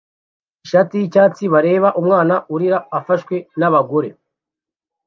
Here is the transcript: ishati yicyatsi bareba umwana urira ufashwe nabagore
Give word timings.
ishati 0.65 0.93
yicyatsi 1.01 1.43
bareba 1.53 1.89
umwana 2.01 2.35
urira 2.53 2.77
ufashwe 2.99 3.35
nabagore 3.59 4.09